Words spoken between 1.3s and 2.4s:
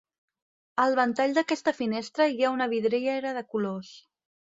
d'aquesta finestra